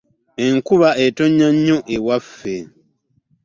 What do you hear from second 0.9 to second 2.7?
etonnya eno ewaffe.